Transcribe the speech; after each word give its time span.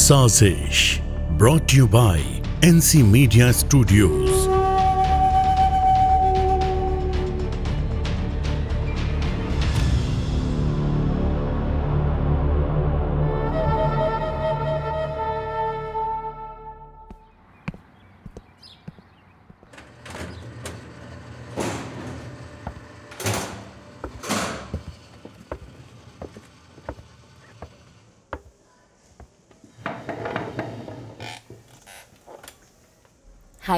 साजिश 0.00 0.80
brought 1.40 1.74
you 1.74 1.86
by 1.94 2.20
NC 2.68 3.02
media 3.14 3.50
studios 3.62 4.37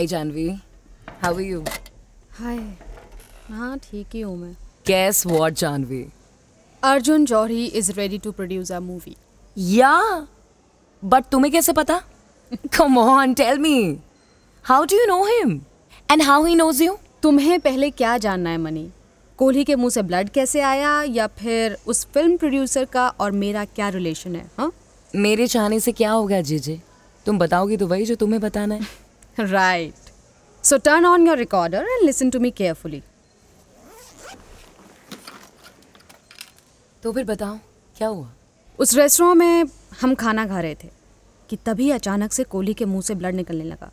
hi 0.00 0.06
Janvi 0.06 0.46
how 1.22 1.34
are 1.36 1.40
you 1.42 1.60
hi 2.36 2.56
हाँ 3.54 3.76
ठीक 3.90 4.14
ही 4.14 4.20
हूँ 4.20 4.36
मैं 4.38 4.52
guess 4.86 5.22
what 5.26 5.54
Janvi 5.62 6.00
Arjun 6.90 7.24
Jauhari 7.32 7.64
is 7.80 7.90
ready 7.98 8.18
to 8.24 8.32
produce 8.38 8.70
a 8.72 8.78
movie 8.80 9.14
या 9.76 9.92
but 11.04 11.24
तुम्हें 11.32 11.52
कैसे 11.52 11.72
पता 11.80 12.00
come 12.76 12.96
on 12.98 13.34
tell 13.40 13.58
me 13.64 13.74
how 14.68 14.84
do 14.90 15.00
you 15.00 15.06
know 15.08 15.22
him 15.24 15.50
and 16.12 16.22
how 16.28 16.44
he 16.44 16.54
knows 16.62 16.80
you 16.82 16.96
तुम्हें 17.22 17.58
पहले 17.68 17.90
क्या 18.00 18.16
जानना 18.26 18.50
है 18.50 18.58
मनी 18.62 18.88
कोहली 19.38 19.64
के 19.64 19.74
मुंह 19.82 19.90
से 19.98 20.02
ब्लड 20.02 20.28
कैसे 20.38 20.60
आया 20.72 21.02
या 21.08 21.26
फिर 21.40 21.76
उस 21.86 22.04
फिल्म 22.14 22.36
प्रोड्यूसर 22.36 22.84
का 22.92 23.06
और 23.20 23.32
मेरा 23.44 23.64
क्या 23.74 23.88
रिलेशन 24.00 24.36
है 24.36 24.48
हा? 24.58 24.70
मेरे 25.14 25.46
चाहने 25.46 25.80
से 25.80 25.92
क्या 26.00 26.10
होगा 26.12 26.40
जीजे 26.52 26.80
तुम 27.26 27.38
बताओगी 27.38 27.76
तो 27.76 27.86
वही 27.86 28.04
जो 28.06 28.14
तुम्हें 28.24 28.40
बताना 28.40 28.74
है 28.74 28.99
right. 29.38 29.94
So 30.62 30.78
turn 30.78 31.04
on 31.04 31.24
your 31.26 31.36
recorder 31.36 31.78
and 31.78 32.04
listen 32.06 32.30
to 32.32 32.40
me 32.40 32.50
carefully. 32.50 33.02
तो 37.02 37.12
फिर 37.12 37.24
बताओ 37.24 37.56
क्या 37.96 38.08
हुआ 38.08 38.28
उस 38.80 38.94
रेस्टोरेंट 38.96 39.36
में 39.38 39.64
हम 40.00 40.14
खाना 40.20 40.46
खा 40.46 40.60
रहे 40.60 40.74
थे 40.82 40.88
कि 41.50 41.56
तभी 41.66 41.90
अचानक 41.90 42.32
से 42.32 42.44
कोहली 42.54 42.74
के 42.76 42.84
मुंह 42.84 43.02
से 43.02 43.14
ब्लड 43.14 43.34
निकलने 43.34 43.64
लगा 43.64 43.90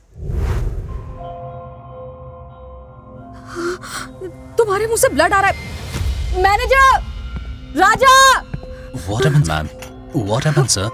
तुम्हारे 4.57 4.85
मुंह 4.87 4.97
से 5.01 5.09
ब्लड 5.13 5.33
आ 5.33 5.39
रहा 5.41 5.51
है 5.51 6.43
manager 6.43 6.99
Raja 7.81 8.15
what 8.41 9.25
happened 9.25 9.47
ma'am 9.47 9.69
what 10.25 10.45
happened 10.47 10.67
sir 10.75 10.89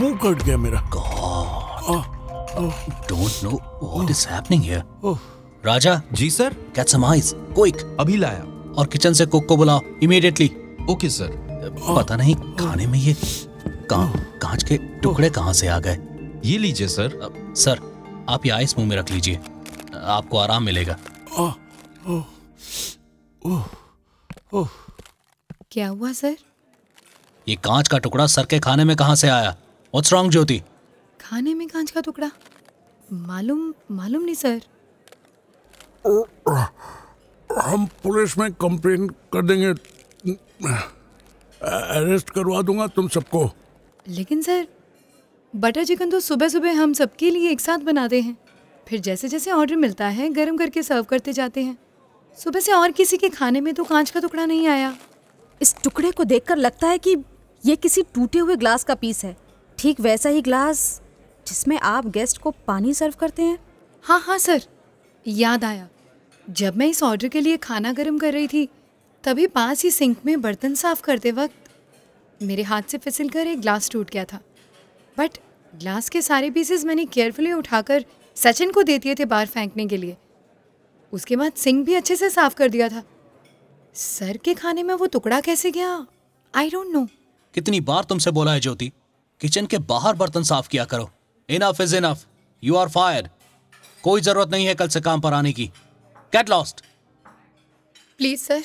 मुंह 0.00 0.18
कट 0.24 0.42
गया 0.44 0.56
मेरा 0.66 0.80
god 0.94 2.12
don't 2.58 3.42
know 3.44 3.50
what 3.84 4.10
is 4.10 4.26
happening 4.30 4.62
here 4.62 5.62
Raja 5.66 6.00
ji 6.16 6.28
sir 6.30 6.52
get 6.76 6.88
some 6.88 7.04
ice 7.04 7.32
quick 7.54 7.76
अभी 8.00 8.16
लाया 8.16 8.44
और 8.78 8.86
किचन 8.92 9.12
से 9.20 9.26
कुक 9.34 9.46
को 9.48 9.56
बुलाओ 9.56 9.80
इमीडिएटली 10.02 10.46
ओके 10.90 11.08
सर 11.10 11.32
पता 11.96 12.16
नहीं 12.16 12.34
खाने 12.60 12.86
में 12.86 12.98
ये 12.98 13.14
कांच 13.92 14.62
के 14.68 14.76
टुकड़े 15.02 15.30
कहाँ 15.30 15.52
से 15.60 15.68
आ 15.68 15.78
गए 15.86 15.96
ये 16.44 16.56
लीजिए 16.58 16.88
सर 16.88 17.14
सर 17.64 17.80
आप 18.30 18.46
ये 18.46 18.52
आइस 18.52 18.74
मुंह 18.78 18.88
में 18.90 18.96
रख 18.96 19.10
लीजिए 19.10 19.40
आपको 20.18 20.38
आराम 20.38 20.62
मिलेगा 20.64 20.96
क्या 25.70 25.88
हुआ 25.88 26.12
सर 26.12 26.36
ये 27.48 27.56
कांच 27.64 27.88
का 27.88 27.98
टुकड़ा 28.06 28.26
सर 28.36 28.46
के 28.50 28.58
खाने 28.66 28.84
में 28.84 28.96
कहाँ 28.96 29.14
से 29.22 29.28
आया 29.28 29.50
व्हाट्स 29.50 30.12
रॉन्ग 30.12 30.30
ज्योति 30.32 30.60
खाने 31.28 31.52
में 31.54 31.66
कांच 31.68 31.90
का 31.90 32.00
टुकड़ा 32.06 32.30
मालूम 33.26 33.72
मालूम 33.96 34.22
नहीं 34.24 34.34
सर 34.34 34.60
हम 37.66 37.84
पुलिस 38.02 38.36
में 38.38 38.52
कंप्लेन 38.64 39.06
कर 39.32 39.42
देंगे 39.50 39.68
अरेस्ट 41.78 42.30
करवा 42.30 42.60
दूंगा 42.70 42.86
तुम 42.96 43.08
सबको 43.16 43.44
लेकिन 44.16 44.42
सर 44.48 44.66
बटर 45.64 45.84
चिकन 45.84 46.10
तो 46.10 46.20
सुबह 46.20 46.48
सुबह 46.56 46.76
हम 46.80 46.92
सबके 47.00 47.30
लिए 47.30 47.50
एक 47.50 47.60
साथ 47.60 47.78
बनाते 47.90 48.20
हैं 48.22 48.36
फिर 48.88 49.00
जैसे 49.06 49.28
जैसे 49.28 49.52
ऑर्डर 49.52 49.76
मिलता 49.86 50.08
है 50.18 50.28
गर्म 50.32 50.56
करके 50.58 50.82
सर्व 50.88 51.04
करते 51.12 51.32
जाते 51.38 51.62
हैं 51.64 51.76
सुबह 52.42 52.60
से 52.66 52.72
और 52.72 52.90
किसी 53.00 53.16
के 53.24 53.28
खाने 53.38 53.60
में 53.68 53.72
तो 53.74 53.84
कांच 53.92 54.10
का 54.10 54.20
टुकड़ा 54.26 54.44
नहीं 54.46 54.66
आया 54.76 54.94
इस 55.62 55.74
टुकड़े 55.84 56.10
को 56.20 56.24
देखकर 56.34 56.56
लगता 56.66 56.88
है 56.88 56.98
कि 57.06 57.16
ये 57.66 57.76
किसी 57.86 58.02
टूटे 58.14 58.38
हुए 58.38 58.56
ग्लास 58.66 58.84
का 58.84 58.94
पीस 59.06 59.24
है 59.24 59.36
ठीक 59.78 60.00
वैसा 60.00 60.28
ही 60.36 60.42
ग्लास 60.48 60.84
जिसमें 61.48 61.78
आप 61.92 62.06
गेस्ट 62.16 62.38
को 62.40 62.50
पानी 62.66 62.92
सर्व 62.94 63.14
करते 63.20 63.42
हैं 63.42 63.58
हाँ 64.04 64.20
हाँ 64.26 64.38
सर 64.38 64.62
याद 65.26 65.64
आया 65.64 65.88
जब 66.60 66.76
मैं 66.76 66.86
इस 66.88 67.02
ऑर्डर 67.02 67.28
के 67.34 67.40
लिए 67.40 67.56
खाना 67.66 67.92
गर्म 67.92 68.18
कर 68.18 68.32
रही 68.32 68.46
थी 68.48 68.68
तभी 69.24 69.46
पास 69.58 69.82
ही 69.84 69.90
सिंक 69.90 70.16
में 70.26 70.40
बर्तन 70.40 70.74
साफ 70.80 71.00
करते 71.02 71.30
वक्त 71.32 72.42
मेरे 72.42 72.62
हाथ 72.70 72.82
से 72.90 72.98
फिसल 72.98 73.28
कर 73.28 73.46
एक 73.46 73.60
ग्लास 73.60 73.90
टूट 73.90 74.10
गया 74.10 74.24
था 74.32 74.40
बट 75.18 75.38
ग्लास 75.80 76.08
के 76.10 76.22
सारे 76.22 76.50
पीसेस 76.50 76.84
मैंने 76.84 77.04
केयरफुली 77.16 77.52
उठाकर 77.52 78.04
सचिन 78.42 78.70
को 78.72 78.82
दे 78.82 78.98
दिए 78.98 79.14
थे 79.18 79.24
बाहर 79.32 79.46
फेंकने 79.46 79.86
के 79.88 79.96
लिए 79.96 80.16
उसके 81.12 81.36
बाद 81.36 81.52
सिंक 81.62 81.84
भी 81.86 81.94
अच्छे 81.94 82.16
से 82.16 82.30
साफ 82.30 82.54
कर 82.54 82.68
दिया 82.68 82.88
था 82.88 83.02
सर 84.02 84.36
के 84.44 84.54
खाने 84.54 84.82
में 84.82 84.94
वो 85.02 85.06
टुकड़ा 85.16 85.40
कैसे 85.48 85.70
गया 85.70 86.04
आई 86.58 86.70
डोंट 86.70 86.92
नो 86.94 87.06
कितनी 87.54 87.80
बार 87.90 88.04
तुमसे 88.08 88.30
बोला 88.40 88.52
है 88.52 88.60
ज्योति 88.60 88.92
किचन 89.40 89.66
के 89.74 89.78
बाहर 89.92 90.14
बर्तन 90.16 90.42
साफ 90.50 90.68
किया 90.68 90.84
करो 90.92 91.10
enough 91.50 91.80
is 91.80 91.94
enough 91.94 92.24
you 92.64 92.74
are 92.76 92.88
fire 92.88 93.28
कोई 94.02 94.20
जरूरत 94.20 94.50
नहीं 94.52 94.66
है 94.66 94.74
कल 94.74 94.88
से 94.88 95.00
काम 95.00 95.20
पर 95.20 95.32
आने 95.34 95.52
की 95.52 95.66
get 96.36 96.50
lost 96.50 96.80
please 98.18 98.40
sir 98.40 98.62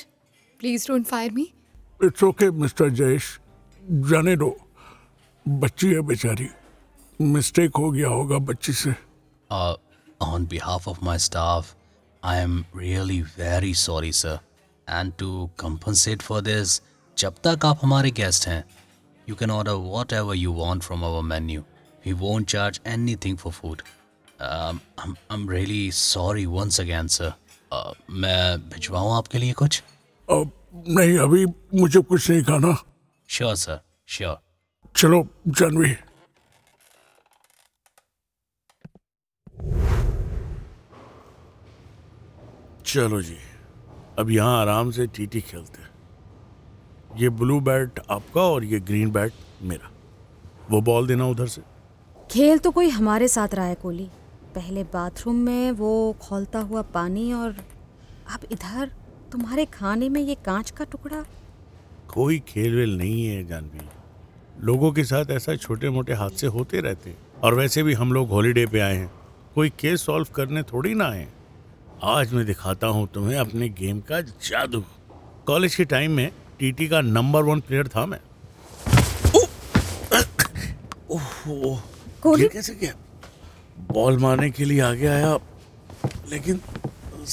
please 0.58 0.86
don't 0.88 1.06
fire 1.06 1.30
me 1.32 1.52
it's 2.04 2.22
okay 2.24 2.50
mister 2.64 2.88
Jayesh 3.00 3.38
जाने 4.10 4.36
दो 4.36 4.56
बच्ची 5.48 5.92
है 5.92 6.00
बेचारी 6.08 6.48
मिस्टेक 7.30 7.76
हो 7.76 7.90
गया 7.90 8.08
होगा 8.08 8.38
बच्ची 8.50 8.72
से 8.72 8.90
on 9.52 10.46
behalf 10.50 10.88
of 10.88 11.02
my 11.04 11.18
staff 11.18 11.74
I 12.24 12.40
am 12.42 12.64
really 12.76 13.20
very 13.38 13.72
sorry 13.82 14.12
sir 14.12 14.38
and 14.90 15.12
to 15.18 15.46
compensate 15.60 16.22
for 16.22 16.40
this 16.42 16.80
जब 17.18 17.34
तक 17.46 17.66
आप 17.66 17.78
हमारे 17.82 18.10
गेस्ट 18.20 18.46
हैं 18.48 18.64
you 19.28 19.34
can 19.40 19.50
order 19.50 19.72
whatever 20.12 20.34
you 20.36 20.52
want 20.52 20.82
from 20.82 21.04
our 21.06 21.22
menu 21.34 21.64
We 22.04 22.14
won't 22.14 22.48
charge 22.48 22.80
anything 22.84 23.36
for 23.36 23.52
food. 23.52 23.82
Um, 24.38 24.80
I'm, 24.96 25.16
I'm 25.28 25.46
really 25.46 25.90
sorry 25.90 26.46
once 26.46 26.78
again, 26.78 27.08
sir. 27.08 27.34
Uh, 27.72 27.92
मैं 28.10 28.58
भिजवाऊँ 28.72 29.12
आपके 29.16 29.38
लिए 29.38 29.52
कुछ 29.60 29.82
अब 30.36 30.50
नहीं 30.98 31.18
अभी 31.24 31.44
मुझे 31.80 32.00
कुछ 32.02 32.30
नहीं 32.30 32.42
खाना 32.44 32.72
श्योर 33.36 33.54
सर 33.56 33.78
श्योर 34.14 34.38
चलो 34.96 35.22
जानवी 35.46 35.92
चलो 42.90 43.22
जी 43.28 43.36
अब 44.18 44.30
यहाँ 44.38 44.60
आराम 44.60 44.90
से 44.98 45.06
टीटी 45.16 45.40
खेलते 45.40 45.82
हैं 45.82 47.18
ये 47.22 47.28
ब्लू 47.42 47.60
बैट 47.70 47.98
आपका 48.18 48.42
और 48.52 48.64
ये 48.74 48.80
ग्रीन 48.92 49.10
बैट 49.12 49.32
मेरा 49.70 49.90
वो 50.70 50.80
बॉल 50.90 51.06
देना 51.06 51.26
उधर 51.28 51.46
से 51.56 51.62
खेल 52.32 52.58
तो 52.64 52.70
कोई 52.70 52.88
हमारे 52.88 53.26
साथ 53.28 53.54
रहा 53.54 53.64
है 53.66 53.74
कोली 53.74 54.04
पहले 54.54 54.82
बाथरूम 54.92 55.36
में 55.44 55.70
वो 55.80 55.88
खोलता 56.22 56.58
हुआ 56.68 56.82
पानी 56.94 57.32
और 57.32 57.54
अब 58.34 58.40
इधर 58.52 58.90
तुम्हारे 59.32 59.64
खाने 59.72 60.08
में 60.16 60.20
ये 60.20 60.34
कांच 60.44 60.70
का 60.76 60.84
टुकड़ा 60.92 61.22
कोई 62.14 62.38
खेल 62.48 62.74
वेल 62.76 62.96
नहीं 62.98 63.24
है 63.26 63.42
जानवी 63.46 63.80
लोगों 64.66 64.92
के 64.98 65.04
साथ 65.10 65.30
ऐसा 65.40 65.56
छोटे 65.56 65.90
मोटे 65.98 66.12
हादसे 66.22 66.46
होते 66.58 66.80
रहते 66.88 67.14
और 67.44 67.54
वैसे 67.58 67.82
भी 67.82 67.94
हम 68.02 68.12
लोग 68.12 68.28
हॉलीडे 68.38 68.66
पे 68.72 68.80
आए 68.80 68.96
हैं 68.96 69.10
कोई 69.54 69.70
केस 69.80 70.02
सॉल्व 70.06 70.28
करने 70.36 70.62
थोड़ी 70.72 70.94
ना 71.02 71.08
आए 71.10 71.26
आज 72.16 72.34
मैं 72.34 72.46
दिखाता 72.46 72.86
हूँ 72.98 73.06
तुम्हें 73.14 73.36
अपने 73.38 73.68
गेम 73.82 74.00
का 74.12 74.20
जादू 74.50 74.84
कॉलेज 75.46 75.74
के 75.74 75.84
टाइम 75.98 76.12
में 76.16 76.30
टीटी 76.58 76.88
का 76.88 77.00
नंबर 77.16 77.42
वन 77.52 77.60
प्लेयर 77.68 77.88
था 77.96 78.06
मैं 78.14 78.20
ओह 81.14 81.80
गोली 82.22 82.46
कैसे 82.52 82.72
क्या 82.74 82.92
बॉल 83.92 84.16
मारने 84.20 84.50
के 84.56 84.64
लिए 84.64 84.80
आगे 84.84 85.06
आया 85.08 85.36
लेकिन 86.30 86.60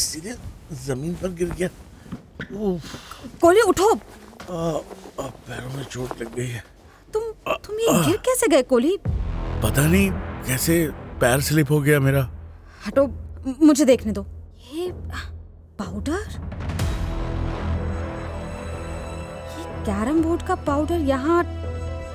सीधे 0.01 0.33
जमीन 0.85 1.13
पर 1.21 1.31
गिर 1.41 1.49
गया 1.59 1.67
गोली 3.41 3.61
उठो 3.69 3.87
अब 3.91 5.33
पैरों 5.47 5.73
में 5.77 5.83
चोट 5.83 6.21
लग 6.21 6.33
गई 6.35 6.47
है 6.49 6.63
तुम 7.13 7.23
तुम 7.67 7.75
ये 7.79 7.93
गिर 8.05 8.17
कैसे 8.25 8.47
गए 8.55 8.61
कोहली 8.71 8.95
पता 9.05 9.85
नहीं 9.87 10.09
कैसे 10.47 10.79
पैर 11.21 11.41
स्लिप 11.49 11.71
हो 11.71 11.81
गया 11.81 11.99
मेरा 12.07 12.27
हटो 12.87 13.07
मुझे 13.65 13.85
देखने 13.93 14.13
दो 14.17 14.25
ये 14.73 14.89
पाउडर 15.83 16.35
ये 19.57 19.69
कैरम 19.91 20.21
बोर्ड 20.23 20.47
का 20.47 20.55
पाउडर 20.71 20.99
यहाँ 21.13 21.43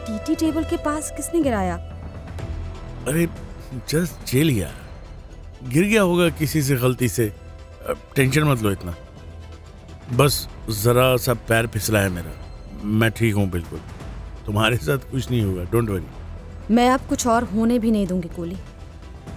टीटी 0.06 0.34
टेबल 0.44 0.64
के 0.70 0.76
पास 0.84 1.12
किसने 1.16 1.42
गिराया 1.42 1.78
अरे 3.08 3.24
जस्ट 3.90 4.30
जेल 4.32 4.46
लिया 4.46 4.70
गिर 5.68 5.84
गया 5.84 6.02
होगा 6.02 6.28
किसी 6.38 6.60
से 6.62 6.74
गलती 6.82 7.08
से 7.08 7.26
टेंशन 8.16 8.42
मत 8.48 8.62
लो 8.62 8.70
इतना 8.72 8.94
बस 10.16 10.36
ज़रा 10.82 11.16
सा 11.24 11.34
पैर 11.48 11.66
फिसला 11.76 12.00
है 12.00 12.08
मेरा 12.18 12.32
मैं 13.00 13.10
ठीक 13.18 13.34
हूँ 13.34 13.48
बिल्कुल 13.50 13.80
तुम्हारे 14.46 14.76
साथ 14.86 15.10
कुछ 15.10 15.30
नहीं 15.30 15.42
होगा 15.42 15.64
डोंट 15.72 15.90
वरी 15.90 16.74
मैं 16.74 16.88
अब 16.90 17.06
कुछ 17.08 17.26
और 17.34 17.44
होने 17.54 17.78
भी 17.84 17.90
नहीं 17.90 18.06
दूंगी 18.06 18.28
कोली 18.36 18.56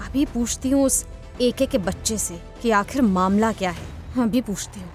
अभी 0.08 0.26
पूछती 0.34 0.70
हूँ 0.72 0.84
उस 0.86 1.04
एके 1.48 1.66
के 1.66 1.78
बच्चे 1.90 2.18
से 2.28 2.40
कि 2.62 2.72
आखिर 2.82 3.02
मामला 3.02 3.52
क्या 3.64 3.72
है 3.72 3.88
हाँ, 4.16 4.28
अभी 4.28 4.42
पूछती 4.42 4.80
हूँ 4.82 4.90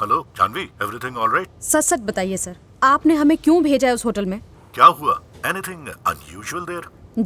hello 0.00 0.16
Janvi 0.36 0.62
everything 0.82 1.16
all 1.18 1.30
right 1.34 1.62
सच 1.64 1.84
सच 1.84 2.00
बताइए 2.08 2.36
सर 2.36 2.56
आपने 2.84 3.14
हमें 3.16 3.36
क्यों 3.44 3.62
भेजा 3.62 3.86
है 3.88 3.94
उस 3.94 4.04
होटल 4.04 4.26
में 4.32 4.38
क्या 4.74 4.84
हुआ 4.98 5.14
एनीथिंग 5.46 5.88
अनयूजुअल 5.88 6.64
देयर 6.68 6.82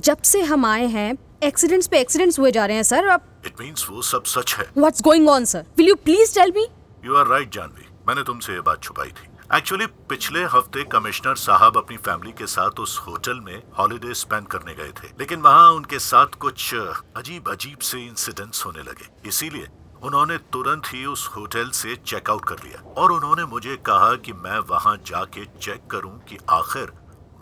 जब 0.06 0.22
से 0.30 0.40
हम 0.50 0.64
आए 0.66 0.86
हैं 0.94 1.12
एक्सीडेंट्स 1.48 1.86
पे 1.94 2.00
एक्सीडेंट्स 2.00 2.38
हुए 2.38 2.50
जा 2.58 2.64
रहे 2.66 2.76
हैं 2.76 2.82
सर 2.92 3.08
अब 3.16 3.26
इट 3.46 3.60
मींस 3.60 3.86
वो 3.90 4.02
सब 4.12 4.24
सच 4.36 4.54
है 4.58 4.64
what's 4.78 5.02
going 5.08 5.28
on 5.28 5.44
sir 5.52 5.66
will 5.78 5.88
you 5.88 5.94
please 6.04 6.34
tell 6.38 6.52
me 6.56 6.66
you 7.06 7.16
are 7.20 7.26
right 7.30 7.52
Janvi 7.54 7.84
मैंने 8.08 8.22
तुमसे 8.32 8.54
ये 8.54 8.60
बात 8.70 8.82
छुपाई 8.82 9.08
थी 9.18 9.28
एक्चुअली 9.58 9.86
पिछले 10.08 10.44
हफ्ते 10.56 10.84
कमिश्नर 10.96 11.34
साहब 11.44 11.76
अपनी 11.78 11.96
फैमिली 12.08 12.32
के 12.38 12.46
साथ 12.56 12.80
उस 12.86 12.98
होटल 13.08 13.40
में 13.50 13.54
हॉलीडे 13.78 14.14
स्पेंड 14.24 14.46
करने 14.56 14.74
गए 14.82 14.90
थे 15.02 15.12
लेकिन 15.20 15.40
वहाँ 15.48 15.68
उनके 15.72 15.98
साथ 16.10 16.38
कुछ 16.46 16.74
अजीब 16.74 17.50
अजीब 17.52 17.86
से 17.92 18.04
इंसिडेंट्स 18.06 18.64
होने 18.66 18.90
लगे 18.90 19.10
इसीलिए 19.28 19.66
उन्होंने 20.04 20.36
तुरंत 20.52 20.86
ही 20.92 21.04
उस 21.06 21.26
होटल 21.36 21.68
से 21.80 21.94
चेकआउट 22.06 22.44
कर 22.48 22.62
लिया 22.64 22.80
और 23.02 23.12
उन्होंने 23.12 23.44
मुझे 23.50 23.76
कहा 23.86 24.14
कि 24.24 24.32
मैं 24.44 24.58
वहां 24.70 24.96
जाके 25.06 25.44
चेक 25.58 25.86
करूं 25.90 26.10
कि 26.28 26.36
आखिर 26.50 26.90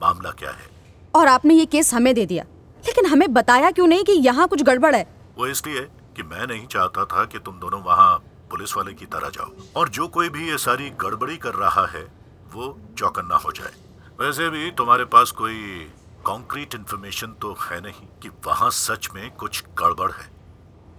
मामला 0.02 0.30
क्या 0.40 0.50
है 0.58 0.68
और 1.16 1.26
आपने 1.28 1.54
ये 1.54 1.64
केस 1.74 1.92
हमें 1.94 2.14
दे 2.14 2.24
दिया 2.32 2.44
लेकिन 2.86 3.06
हमें 3.12 3.32
बताया 3.34 3.70
क्यों 3.78 3.86
नहीं 3.86 4.04
कि 4.04 4.12
यहाँ 4.26 4.46
कुछ 4.48 4.62
गड़बड़ 4.70 4.94
है 4.94 5.06
वो 5.38 5.46
इसलिए 5.54 5.80
कि 6.16 6.22
मैं 6.34 6.46
नहीं 6.46 6.66
चाहता 6.74 7.04
था 7.14 7.24
कि 7.32 7.38
तुम 7.46 7.58
दोनों 7.60 7.80
वहाँ 7.84 8.16
पुलिस 8.50 8.76
वाले 8.76 8.92
की 9.00 9.06
तरह 9.14 9.30
जाओ 9.34 9.50
और 9.80 9.88
जो 9.98 10.08
कोई 10.18 10.28
भी 10.36 10.48
ये 10.50 10.58
सारी 10.64 10.88
गड़बड़ी 11.04 11.36
कर 11.46 11.54
रहा 11.62 11.86
है 11.96 12.02
वो 12.54 12.74
चौकन्ना 12.98 13.36
हो 13.46 13.52
जाए 13.60 13.72
वैसे 14.20 14.48
भी 14.56 14.70
तुम्हारे 14.78 15.04
पास 15.16 15.30
कोई 15.40 15.88
कॉन्क्रीट 16.26 16.74
इन्फॉर्मेशन 16.74 17.32
तो 17.42 17.54
है 17.62 17.80
नहीं 17.86 18.06
कि 18.22 18.28
वहाँ 18.46 18.70
सच 18.82 19.08
में 19.14 19.30
कुछ 19.40 19.62
गड़बड़ 19.82 20.10
है 20.12 20.28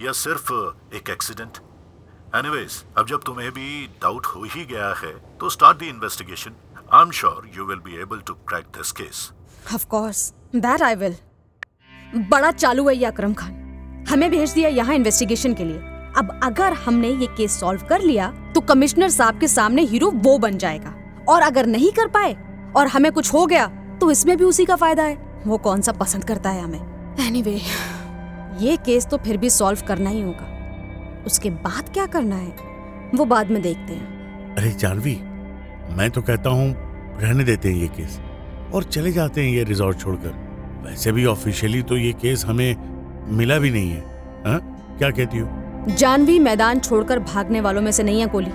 या 0.04 0.12
सिर्फ 0.18 0.48
एक 0.96 1.10
एक्सीडेंट 1.10 1.58
एनीवेज 2.36 2.72
अब 2.98 3.08
जब 3.08 3.22
तुम्हें 3.26 3.50
भी 3.54 3.66
डाउट 4.02 4.26
हो 4.26 4.44
ही 4.54 4.64
गया 4.72 4.88
है 5.02 5.12
तो 5.40 5.50
start 5.56 5.78
the 5.80 5.84
investigation 5.96 6.54
I 6.94 7.02
am 7.02 7.12
sure 7.18 7.42
you 7.58 7.66
will 7.66 7.80
be 7.90 8.00
able 8.02 8.20
to 8.28 8.34
crack 8.50 8.66
this 8.78 8.92
case 9.02 9.20
of 9.74 9.84
course 9.92 10.24
that 10.56 10.82
I 10.88 10.96
will 11.04 11.16
बड़ा 12.32 12.52
चालू 12.52 12.88
है 12.90 12.96
ये 12.98 13.06
अक्रम 13.12 13.34
खान 13.44 14.06
हमें 14.10 14.30
भेज 14.32 14.52
दिया 14.54 14.70
यहाँ 14.80 14.96
इन्वेस्टिगेशन 14.96 15.54
के 15.62 15.66
लिए 15.70 15.80
अब 16.18 16.40
अगर 16.50 16.74
हमने 16.88 17.10
ये 17.14 17.28
केस 17.38 17.60
सॉल्व 17.60 17.84
कर 17.90 18.02
लिया 18.10 18.32
तो 18.56 18.62
कमिश्नर 18.74 19.10
साहब 19.20 19.40
के 19.40 19.48
सामने 19.58 19.82
हीरो 19.94 20.12
वो 20.30 20.38
बन 20.48 20.58
जाएगा 20.68 20.96
और 21.34 21.42
अगर 21.52 21.66
नहीं 21.78 21.92
कर 22.02 22.08
पाए 22.18 22.36
और 22.78 22.88
हमें 22.98 23.12
कुछ 23.12 23.34
हो 23.34 23.46
गया 23.54 23.68
तो 24.02 24.12
इसमें 24.12 24.38
भी 24.38 24.44
उसी 24.44 24.66
का 24.66 24.76
फायदा 24.86 25.04
है 25.04 25.42
वो 25.48 25.58
कौन 25.70 25.82
सा 25.82 25.92
पसंद 26.04 26.24
करता 26.28 26.50
है 26.50 26.62
हमें 26.64 26.80
एनीवे 26.80 27.60
anyway, 27.60 28.00
ये 28.60 28.76
केस 28.86 29.06
तो 29.10 29.18
फिर 29.26 29.38
भी 29.38 29.50
सॉल्व 29.50 29.80
करना 29.88 30.10
ही 30.10 30.22
होगा 30.22 31.24
उसके 31.26 31.50
बाद 31.66 31.90
क्या 31.94 32.06
करना 32.16 32.36
है 32.36 32.72
वो 33.18 33.26
बाद 33.26 33.52
में 33.52 33.62
देखते 33.62 33.94
हैं 33.94 34.56
अरे 34.56 34.72
जानवी 34.80 35.16
मैं 35.98 36.10
तो 36.16 36.22
कहता 36.22 36.50
हूँ 36.50 36.70
रहने 37.22 37.44
देते 37.44 37.70
हैं 37.70 37.80
ये 37.82 37.88
केस 37.98 38.20
और 38.76 38.84
चले 38.84 39.12
जाते 39.12 39.44
हैं 39.44 39.52
ये 39.54 39.64
रिजॉर्ट 39.70 40.00
छोड़कर 40.02 40.34
वैसे 40.86 41.12
भी 41.12 41.26
ऑफिशियली 41.26 41.82
तो 41.92 41.98
ये 41.98 42.12
केस 42.22 42.44
हमें 42.48 42.76
मिला 43.38 43.58
भी 43.60 43.70
नहीं 43.72 43.90
है 43.90 44.00
हा? 44.46 44.58
क्या 44.98 45.10
कहती 45.10 45.38
हो 45.38 45.96
जानवी 45.98 46.38
मैदान 46.40 46.80
छोड़कर 46.80 47.20
भागने 47.34 47.62
वालों 47.62 47.82
में 47.82 47.92
से 47.92 48.04
नहीं 48.04 48.20
है 48.22 48.28
कोली 48.36 48.50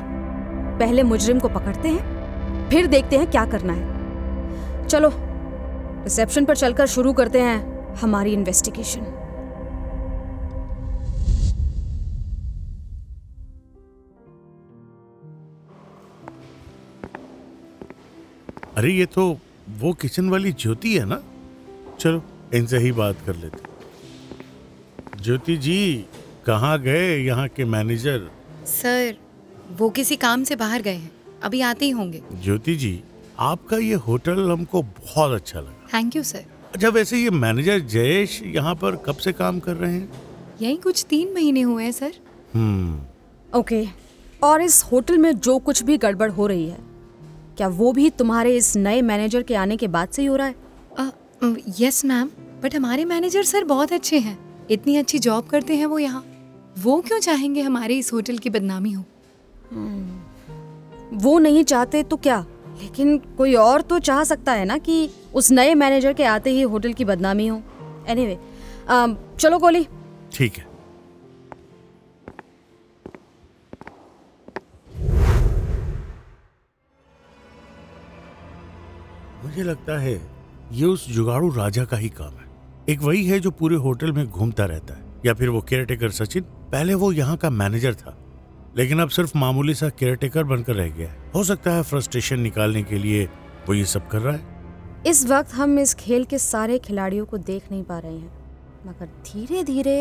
पहले 0.85 1.03
मुजरिम 1.03 1.39
को 1.41 1.49
पकड़ते 1.49 1.89
हैं 1.89 2.69
फिर 2.71 2.87
देखते 2.87 3.17
हैं 3.19 3.31
क्या 3.31 3.45
करना 3.55 3.73
है 3.73 4.87
चलो 4.89 5.11
रिसेप्शन 5.15 6.45
पर 6.45 6.57
चलकर 6.57 6.87
शुरू 6.87 7.13
करते 7.13 7.41
हैं 7.43 7.95
हमारी 8.01 8.33
इन्वेस्टिगेशन 8.33 9.13
अरे 18.79 18.89
ये 18.93 19.05
तो 19.15 19.23
वो 19.81 19.93
किचन 20.01 20.29
वाली 20.31 20.51
ज्योति 20.61 20.93
है 20.97 21.05
ना 21.09 21.19
चलो 22.01 22.21
इनसे 22.55 22.79
ही 22.79 22.91
बात 22.99 23.21
कर 23.27 23.37
लेते 23.37 25.23
ज्योति 25.25 25.57
जी 25.67 25.77
कहाँ 26.47 26.79
गए 26.83 27.07
यहाँ 27.25 27.47
के 27.57 27.65
मैनेजर 27.75 28.29
सर 28.67 29.17
वो 29.79 29.89
किसी 29.99 30.17
काम 30.25 30.45
से 30.51 30.57
बाहर 30.57 30.83
गए 30.83 30.95
हैं 30.95 31.11
अभी 31.45 31.61
आते 31.71 31.85
ही 31.85 31.91
होंगे 31.91 32.23
ज्योति 32.43 32.75
जी 32.83 32.93
आपका 33.51 33.77
ये 33.79 33.95
होटल 34.09 34.51
हमको 34.51 34.83
बहुत 34.83 35.33
अच्छा 35.41 35.61
लगा 35.61 35.89
थैंक 35.95 36.17
यू 36.17 36.23
सर 36.33 36.45
अच्छा 36.75 36.89
वैसे 36.99 37.19
ये 37.23 37.31
मैनेजर 37.47 37.79
जयेश 37.97 38.41
यहाँ 38.47 38.75
पर 38.83 38.97
कब 39.07 39.23
से 39.29 39.33
काम 39.41 39.61
कर 39.69 39.77
रहे 39.77 39.93
हैं 39.93 40.09
यही 40.63 40.77
कुछ 40.89 41.05
तीन 41.11 41.33
महीने 41.35 41.61
हुए 41.73 41.85
हैं 41.85 41.93
सर 42.01 42.15
हम्म 42.55 43.59
ओके 43.59 43.85
और 44.47 44.63
इस 44.63 44.83
होटल 44.93 45.19
में 45.19 45.33
जो 45.41 45.59
कुछ 45.71 45.83
भी 45.85 45.97
गड़बड़ 45.99 46.31
हो 46.31 46.47
रही 46.47 46.69
है 46.69 46.85
क्या 47.57 47.69
वो 47.77 47.93
भी 47.93 48.09
तुम्हारे 48.19 48.55
इस 48.57 48.77
नए 48.77 49.01
मैनेजर 49.03 49.43
के 49.51 49.55
आने 49.57 49.77
के 49.77 49.89
बाद 49.89 50.09
से 50.13 50.23
ही 50.23 50.29
हो 50.29 50.37
रहा 50.37 50.47
है 50.47 50.55
यस 51.81 52.05
मैम 52.05 52.29
बट 52.63 52.75
हमारे 52.77 53.05
मैनेजर 53.05 53.43
सर 53.45 53.65
बहुत 53.75 53.93
अच्छे 53.93 54.19
हैं 54.27 54.37
इतनी 54.71 54.97
अच्छी 54.97 55.19
जॉब 55.27 55.47
करते 55.49 55.75
हैं 55.77 55.87
वो 55.87 55.99
यहाँ 55.99 56.25
वो 56.83 57.01
क्यों 57.07 57.19
चाहेंगे 57.27 57.61
हमारे 57.63 57.97
इस 57.99 58.13
होटल 58.13 58.39
की 58.47 58.51
बदनामी 58.51 58.93
हो 58.93 59.03
हम्म। 59.73 61.19
वो 61.23 61.39
नहीं 61.39 61.65
चाहते 61.73 62.03
तो 62.11 62.17
क्या 62.27 62.39
लेकिन 62.83 63.17
कोई 63.39 63.55
और 63.65 63.83
तो 63.91 63.99
चाह 64.09 64.23
सकता 64.33 64.53
है 64.53 64.65
ना 64.65 64.79
कि 64.89 65.09
उस 65.41 65.51
नए 65.51 65.75
मैनेजर 65.85 66.13
के 66.15 66.25
आते 66.37 66.51
ही 66.51 66.63
होटल 66.75 66.93
की 66.93 67.05
बदनामी 67.13 67.47
हो 67.47 67.63
एनीवे 68.09 68.37
anyway, 68.39 69.17
चलो 69.41 69.59
कोली 69.59 69.87
ठीक 70.33 70.57
है 70.59 70.65
मुझे 79.57 79.69
लगता 79.69 79.97
है 79.99 80.13
ये 80.79 80.85
उस 80.87 81.07
जुगाड़ू 81.13 81.49
राजा 81.55 81.85
का 81.91 81.97
ही 81.97 82.09
काम 82.17 82.33
है 82.41 82.93
एक 82.95 83.03
वही 83.03 83.25
है 83.27 83.39
जो 83.41 83.51
पूरे 83.61 83.77
होटल 83.85 84.11
में 84.13 84.27
घूमता 84.27 84.65
रहता 84.73 84.95
है 84.95 85.03
या 85.27 85.35
फिर 85.35 85.49
वो 85.51 85.61
केयर 85.69 85.85
टेकर 85.91 86.11
सचिन 86.17 86.43
पहले 86.73 86.95
वो 87.03 87.11
यहाँ 87.21 87.37
का 87.45 87.51
मैनेजर 87.61 87.95
था 88.03 88.17
लेकिन 88.77 89.01
अब 89.03 89.09
सिर्फ 89.17 89.35
मामूली 89.45 89.75
सा 89.81 89.89
केयर 90.03 90.43
बनकर 90.53 90.75
रह 90.75 90.89
गया 90.99 91.09
है 91.11 91.31
हो 91.37 91.45
सकता 91.53 91.75
है 91.77 91.83
फ्रस्ट्रेशन 91.93 92.41
निकालने 92.41 92.83
के 92.91 92.99
लिए 92.99 93.25
वो 93.69 93.75
ये 93.75 93.85
सब 93.97 94.09
कर 94.11 94.19
रहा 94.29 94.37
है 94.37 94.55
इस 95.11 95.27
वक्त 95.31 95.55
हम 95.55 95.79
इस 95.79 95.95
खेल 96.05 96.25
के 96.35 96.39
सारे 96.51 96.79
खिलाड़ियों 96.91 97.27
को 97.33 97.39
देख 97.51 97.71
नहीं 97.71 97.83
पा 97.93 97.99
रहे 98.05 98.17
हैं 98.19 98.87
मगर 98.87 99.09
धीरे 99.33 99.63
धीरे 99.75 99.97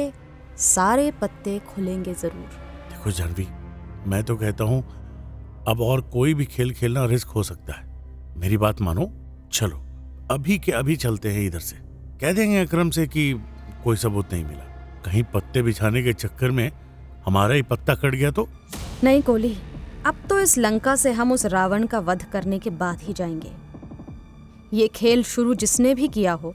सारे 0.69 1.09
पत्ते 1.21 1.57
खुलेंगे 1.73 2.13
जरूर 2.13 2.63
देखो 2.91 3.11
जानवी 3.21 3.47
मैं 4.11 4.23
तो 4.31 4.35
कहता 4.47 4.63
हूँ 4.73 4.83
अब 5.69 5.81
और 5.91 6.01
कोई 6.17 6.33
भी 6.41 6.45
खेल 6.57 6.73
खेलना 6.81 7.05
रिस्क 7.17 7.29
हो 7.37 7.43
सकता 7.53 7.79
है 7.83 7.93
मेरी 8.41 8.57
बात 8.67 8.81
मानो 8.87 9.11
चलो 9.53 9.81
अभी 10.31 10.57
के 10.59 10.71
अभी 10.71 10.95
चलते 10.95 11.31
हैं 11.31 11.45
इधर 11.47 11.59
से 11.61 11.75
कह 12.21 12.31
देंगे 12.33 12.59
अक्रम 12.61 12.89
से 12.91 13.05
कि 13.07 13.31
कोई 13.83 13.95
सबूत 13.97 14.33
नहीं 14.33 14.43
मिला 14.45 14.63
कहीं 15.05 15.23
पत्ते 15.33 15.61
बिछाने 15.61 16.03
के 16.03 16.13
चक्कर 16.13 16.51
में 16.51 16.69
हमारा 17.25 17.53
ही 17.55 17.61
पत्ता 17.71 17.95
कट 17.95 18.15
गया 18.15 18.31
तो 18.39 18.47
नहीं 19.03 19.21
कोली 19.23 19.55
अब 20.07 20.15
तो 20.29 20.39
इस 20.39 20.57
लंका 20.57 20.95
से 20.95 21.11
हम 21.13 21.31
उस 21.31 21.45
रावण 21.53 21.85
का 21.91 21.99
वध 22.09 22.23
करने 22.33 22.59
के 22.59 22.69
बाद 22.81 22.99
ही 23.07 23.13
जाएंगे 23.17 23.51
ये 24.77 24.87
खेल 24.95 25.23
शुरू 25.23 25.53
जिसने 25.63 25.93
भी 25.95 26.07
किया 26.17 26.33
हो 26.43 26.53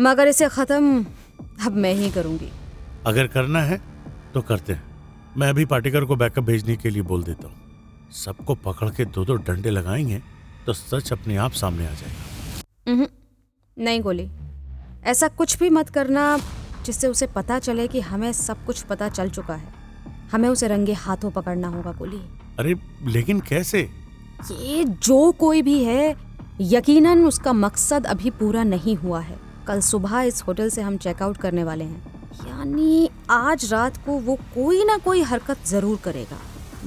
मगर 0.00 0.28
इसे 0.28 0.48
खत्म 0.48 1.04
अब 1.66 1.76
मैं 1.82 1.92
ही 1.94 2.10
करूंगी 2.10 2.48
अगर 3.06 3.26
करना 3.34 3.62
है 3.62 3.80
तो 4.34 4.40
करते 4.48 4.72
हैं 4.72 4.88
मैं 5.38 5.48
अभी 5.50 5.64
पाटेकर 5.72 6.04
को 6.04 6.16
बैकअप 6.16 6.44
भेजने 6.44 6.76
के 6.76 6.90
लिए 6.90 7.02
बोल 7.12 7.22
देता 7.24 7.48
हूँ 7.48 7.58
सबको 8.24 8.54
पकड़ 8.66 8.88
के 8.90 9.04
दो 9.04 9.24
दो 9.24 9.34
डंडे 9.48 9.70
लगाएंगे 9.70 10.20
तो 10.66 10.72
सच 10.72 11.12
अपने 11.12 11.36
आप 11.42 11.52
सामने 11.60 11.86
आ 11.86 11.90
जाएगा 12.00 13.06
नहीं 13.84 14.00
गोली 14.02 14.28
ऐसा 15.10 15.28
कुछ 15.38 15.58
भी 15.58 15.68
मत 15.70 15.88
करना 15.90 16.24
जिससे 16.86 17.06
उसे 17.08 17.26
पता 17.34 17.58
चले 17.58 17.86
कि 17.88 18.00
हमें 18.00 18.32
सब 18.32 18.64
कुछ 18.66 18.82
पता 18.90 19.08
चल 19.08 19.28
चुका 19.30 19.54
है 19.54 19.72
हमें 20.32 20.48
उसे 20.48 20.68
रंगे 20.68 20.92
हाथों 21.04 21.30
पकड़ना 21.30 21.68
होगा 21.68 21.92
गोली 21.98 22.20
अरे 22.58 22.74
लेकिन 23.12 23.40
कैसे 23.48 23.80
ये 24.50 24.84
जो 25.08 25.30
कोई 25.38 25.62
भी 25.62 25.82
है 25.84 26.14
यकीनन 26.60 27.24
उसका 27.26 27.52
मकसद 27.52 28.06
अभी 28.06 28.30
पूरा 28.40 28.62
नहीं 28.64 28.96
हुआ 28.96 29.20
है 29.20 29.38
कल 29.66 29.80
सुबह 29.90 30.20
इस 30.22 30.42
होटल 30.46 30.70
से 30.70 30.82
हम 30.82 30.96
चेकआउट 31.06 31.36
करने 31.44 31.64
वाले 31.64 31.84
हैं 31.84 32.48
यानी 32.48 33.08
आज 33.30 33.72
रात 33.72 33.96
को 34.06 34.18
वो 34.28 34.34
कोई 34.54 34.84
ना 34.84 34.96
कोई 35.04 35.22
हरकत 35.32 35.66
ज़रूर 35.66 35.98
करेगा 36.04 36.38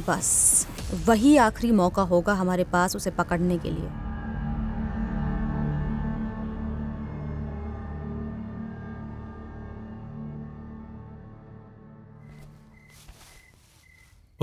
बस 0.08 0.68
वही 1.06 1.36
आखिरी 1.44 1.72
मौका 1.74 2.02
होगा 2.10 2.34
हमारे 2.40 2.64
पास 2.74 2.96
उसे 2.96 3.12
पकड़ने 3.20 3.58
के 3.62 3.70
लिए 3.72 3.88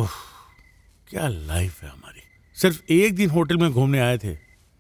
ओह 0.03 0.09
क्या 1.11 1.27
लाइफ 1.29 1.83
है 1.83 1.89
हमारी 1.91 2.21
सिर्फ 2.61 2.91
एक 2.91 3.15
दिन 3.17 3.31
होटल 3.31 3.57
में 3.57 3.71
घूमने 3.71 4.01
आए 4.09 4.19
थे 4.25 4.37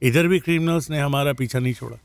इधर 0.08 0.26
भी 0.28 0.38
क्रिमिनल्स 0.40 0.90
ने 0.90 0.98
हमारा 1.00 1.32
पीछा 1.42 1.58
नहीं 1.58 1.74
छोड़ा 1.74 1.96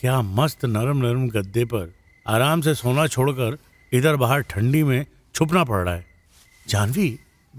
क्या 0.00 0.20
मस्त 0.38 0.64
नरम 0.76 1.04
नरम 1.06 1.28
गद्दे 1.40 1.64
पर 1.74 1.92
आराम 2.38 2.60
से 2.68 2.74
सोना 2.84 3.06
छोड़कर 3.16 3.58
इधर 3.98 4.16
बाहर 4.26 4.40
ठंडी 4.54 4.82
में 4.84 5.04
छुपना 5.34 5.64
पड़ 5.64 5.84
रहा 5.84 5.94
है 5.94 6.06
जानवी 6.68 7.10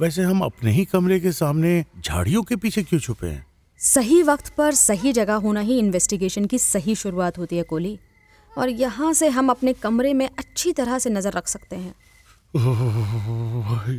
वैसे 0.02 0.22
हम 0.24 0.40
अपने 0.42 0.72
ही 0.74 0.84
कमरे 0.92 1.20
के 1.20 1.32
सामने 1.32 1.74
झाड़ियों 2.04 2.42
के 2.44 2.56
पीछे 2.62 2.82
क्यों 2.84 3.00
छुपे 3.00 3.28
हैं 3.28 3.46
सही 3.88 4.22
वक्त 4.24 4.50
पर 4.58 4.74
सही 4.76 5.12
जगह 5.14 5.34
होना 5.48 5.60
ही 5.68 5.78
इन्वेस्टिगेशन 5.80 6.46
की 6.54 6.58
सही 6.60 6.96
शुरुआत 7.02 7.38
होती 7.38 7.58
है 7.58 7.64
कोहली 7.74 7.98
और 8.58 8.70
यहाँ 8.70 9.12
से 9.20 9.28
हम 9.36 9.50
अपने 9.50 9.74
कमरे 9.84 10.14
में 10.14 10.26
अच्छी 10.28 10.72
तरह 10.80 11.00
से 11.00 11.10
नज़र 11.10 11.34
रख 11.34 11.48
सकते 11.48 11.76
हैं 11.76 11.94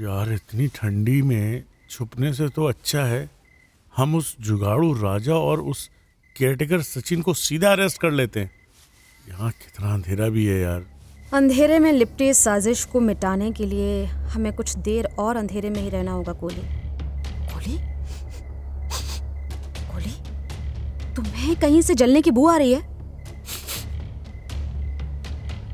यार 0.03 0.33
इतनी 0.33 0.67
ठंडी 0.75 1.21
में 1.31 1.63
छुपने 1.91 2.33
से 2.35 2.49
तो 2.59 2.65
अच्छा 2.69 3.05
है 3.07 3.29
हम 3.97 4.15
उस 4.17 4.35
जुगाड़ू 4.49 4.93
राजा 5.03 5.35
और 5.51 5.61
उस 5.75 5.89
केयरटेकर 6.37 6.83
सचिन 6.83 7.23
को 7.23 7.35
सीधा 7.47 7.73
अरेस्ट 7.73 8.01
कर 8.01 8.11
लेते 8.21 8.41
हैं 8.41 8.51
यहाँ 9.29 9.51
कितना 9.63 9.93
अंधेरा 9.95 10.29
भी 10.29 10.47
है 10.47 10.61
यार 10.61 10.85
अंधेरे 11.35 11.79
में 11.83 11.91
लिपटी 11.93 12.29
इस 12.31 12.38
साजिश 12.45 12.83
को 12.93 13.00
मिटाने 13.00 13.50
के 13.53 13.64
लिए 13.67 14.05
हमें 14.33 14.53
कुछ 14.57 14.75
देर 14.88 15.07
और 15.19 15.37
अंधेरे 15.37 15.71
में 15.71 15.81
ही 15.81 15.88
रहना 15.91 16.12
होगा 16.12 16.33
कोली 16.43 16.61
कोली 17.53 17.79
कोली 19.93 20.12
तुम्हें 21.14 21.55
कहीं 21.61 21.81
से 21.83 21.95
जलने 22.03 22.23
की 22.23 22.31
बू 22.37 22.47
आ 22.49 22.57
रही 22.57 22.73
है 22.73 22.83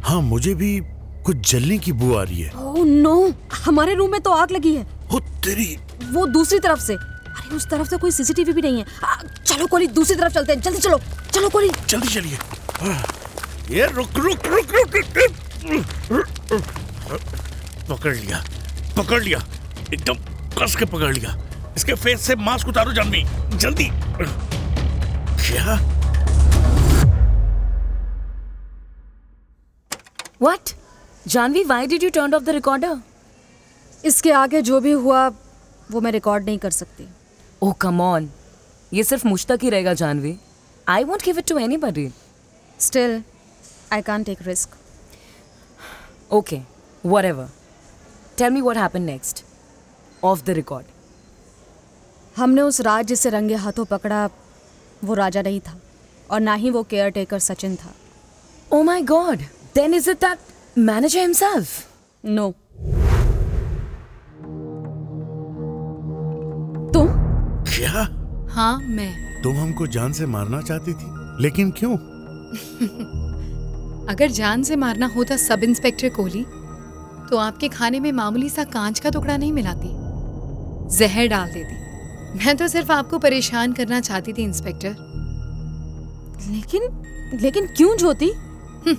हाँ 0.04 0.20
मुझे 0.30 0.54
भी 0.62 0.70
कुछ 1.26 1.50
जलने 1.50 1.78
की 1.88 1.92
बू 2.02 2.12
आ 2.14 2.22
रही 2.22 2.40
है 2.40 2.52
ओह 2.54 2.74
oh, 2.78 2.86
नो 2.86 3.14
no! 3.28 3.52
हमारे 3.66 3.94
रूम 3.94 4.10
में 4.12 4.20
तो 4.20 4.30
आग 4.34 4.50
लगी 4.50 4.74
है 4.76 4.86
ओ 5.14 5.18
तेरी 5.44 5.76
वो 6.12 6.26
दूसरी 6.38 6.58
तरफ 6.68 6.80
से 6.86 6.94
अरे 6.94 7.54
उस 7.56 7.68
तरफ 7.70 7.90
से 7.90 7.96
कोई 8.06 8.10
सीसीटीवी 8.20 8.52
भी 8.52 8.62
नहीं 8.68 8.78
है 8.78 8.84
आ, 9.04 9.14
चलो 9.44 9.66
कोली 9.76 9.86
दूसरी 10.00 10.16
तरफ 10.20 10.32
चलते 10.34 10.52
हैं 10.52 10.60
जल्दी 10.60 10.80
चलो 10.88 10.98
चलो 11.32 11.48
कोली 11.58 11.70
जल्दी 11.88 12.08
चलिए 12.14 13.76
ये 13.78 13.86
रुक 13.94 14.18
रुक 14.26 14.46
रुक 14.46 14.46
रुक 14.46 14.46
रुक 14.46 14.46
रुक 14.46 14.70
रुक, 14.72 14.94
रुक, 14.96 15.16
रुक, 15.16 15.22
रुक। 15.28 15.46
पकड़ 17.88 18.14
लिया 18.14 18.42
पकड़ 18.96 19.22
लिया 19.22 19.38
एकदम 19.94 20.14
कस 20.62 20.76
के 20.78 20.84
पकड़ 20.92 21.12
लिया 21.14 21.36
इसके 21.76 21.94
फेस 22.04 22.20
से 22.26 22.34
मास्क 22.36 22.68
उतारो 22.68 22.92
जानवी 22.92 23.24
जल्दी 23.56 23.90
क्या 24.20 25.80
What? 30.44 30.72
Janvi 31.28 31.64
why 31.70 31.82
did 31.92 32.02
you 32.04 32.10
turn 32.16 32.34
off 32.34 32.44
the 32.46 32.52
recorder? 32.58 32.98
इसके 34.06 34.30
आगे 34.32 34.62
जो 34.68 34.80
भी 34.80 34.92
हुआ 35.06 35.26
वो 35.90 36.00
मैं 36.00 36.12
रिकॉर्ड 36.12 36.44
नहीं 36.44 36.58
कर 36.58 36.70
सकती 36.70 37.06
ओ 37.62 37.72
कम 37.80 38.00
ऑन 38.00 38.30
ये 38.92 39.04
सिर्फ 39.04 39.26
मुझ 39.26 39.44
तक 39.46 39.58
ही 39.62 39.70
रहेगा 39.70 39.92
Janvi 40.04 40.36
I 40.88 41.04
won't 41.04 41.24
give 41.24 41.38
it 41.38 41.46
to 41.48 41.58
anybody 41.86 42.10
still 42.88 43.22
I 43.92 44.02
can't 44.02 44.22
take 44.24 44.38
risk 44.46 44.76
Okay, 46.36 46.62
whatever. 47.02 47.48
Tell 48.36 48.50
me 48.52 48.60
what 48.62 48.76
happened 48.76 49.04
next. 49.06 49.40
Off 50.28 50.42
the 50.48 50.54
record. 50.54 50.84
हमने 52.36 52.62
उस 52.70 52.80
राज 52.88 53.06
जिसे 53.08 53.30
रंगे 53.30 53.54
हाथों 53.62 53.84
पकड़ा 53.92 54.28
वो 55.04 55.14
राजा 55.20 55.42
नहीं 55.42 55.60
था 55.68 55.76
और 56.30 56.40
ना 56.40 56.52
ही 56.62 56.70
वो 56.70 56.82
केयर 56.90 57.10
टेकर 57.16 57.38
सचिन 57.46 57.74
था 57.76 57.92
ओ 58.76 58.82
my 58.82 59.02
god 59.10 59.38
then 59.74 59.94
is 59.94 60.08
it 60.08 60.16
that 60.24 60.78
manager 60.78 61.20
himself 61.20 61.94
no 62.24 62.50
तुम 66.94 67.08
क्या 67.74 68.06
हाँ 68.54 68.76
मैं 68.82 69.12
तुम 69.42 69.56
हमको 69.56 69.86
जान 69.98 70.12
से 70.20 70.26
मारना 70.36 70.62
चाहती 70.68 70.92
थी 71.00 71.10
लेकिन 71.44 71.70
क्यों 71.80 71.96
अगर 74.10 74.30
जान 74.36 74.62
से 74.66 74.76
मारना 74.76 75.06
होता 75.14 75.36
सब 75.36 75.62
इंस्पेक्टर 75.64 76.08
कोहली 76.14 76.42
तो 77.30 77.36
आपके 77.38 77.68
खाने 77.74 77.98
में 78.00 78.10
मामूली 78.12 78.48
सा 78.50 78.64
कांच 78.72 78.98
का 79.00 79.10
टुकड़ा 79.16 79.36
नहीं 79.36 79.52
मिलाती 79.58 79.88
जहर 80.96 81.26
डाल 81.30 81.52
देती 81.52 82.38
मैं 82.44 82.56
तो 82.56 82.68
सिर्फ 82.68 82.90
आपको 82.90 83.18
परेशान 83.26 83.72
करना 83.72 84.00
चाहती 84.08 84.32
थी 84.38 84.44
इंस्पेक्टर 84.44 84.96
लेकिन 86.50 87.38
लेकिन 87.42 87.66
क्यों 87.76 87.96
ज्योति 87.96 88.30
हम्म, 88.32 88.96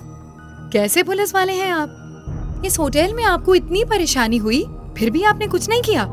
कैसे 0.73 1.03
पुलिस 1.03 1.33
वाले 1.35 1.53
हैं 1.59 1.71
आप 1.73 2.61
इस 2.65 2.79
होटल 2.79 3.13
में 3.15 3.23
आपको 3.35 3.55
इतनी 3.55 3.83
परेशानी 3.93 4.37
हुई 4.47 4.63
फिर 4.97 5.09
भी 5.17 5.23
आपने 5.33 5.47
कुछ 5.57 5.69
नहीं 5.69 5.81
किया 5.89 6.03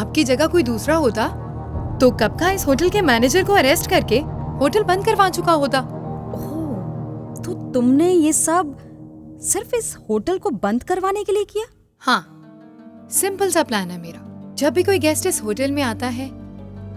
आपकी 0.00 0.24
जगह 0.34 0.46
कोई 0.56 0.62
दूसरा 0.72 0.94
होता 1.06 1.28
तो 2.00 2.10
कब 2.22 2.38
का 2.40 2.50
इस 2.50 2.66
होटल 2.66 2.88
के 2.96 3.02
मैनेजर 3.12 3.44
को 3.44 3.52
अरेस्ट 3.62 3.90
करके 3.90 4.18
होटल 4.60 4.82
बंद 4.92 5.04
करवा 5.04 5.28
चुका 5.38 5.52
होता 5.62 5.86
तो 7.52 7.72
तुमने 7.72 8.08
ये 8.10 8.32
सब 8.32 8.76
सिर्फ 9.46 9.72
इस 9.74 9.94
होटल 10.08 10.38
को 10.44 10.50
बंद 10.62 10.82
करवाने 10.90 11.24
के 11.24 11.32
लिए 11.32 11.44
किया 11.50 11.64
हाँ 12.06 13.06
सिंपल 13.12 13.50
सा 13.52 13.62
प्लान 13.70 13.90
है 13.90 14.00
मेरा 14.02 14.20
जब 14.58 14.72
भी 14.74 14.82
कोई 14.82 14.98
गेस्ट 14.98 15.26
इस 15.26 15.40
होटल 15.44 15.72
में 15.72 15.82
आता 15.82 16.06
है 16.18 16.30